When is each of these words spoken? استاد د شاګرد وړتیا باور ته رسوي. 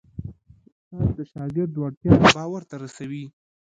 استاد 0.91 1.09
د 1.17 1.19
شاګرد 1.31 1.73
وړتیا 1.75 2.13
باور 2.35 2.61
ته 2.69 2.75
رسوي. 2.83 3.25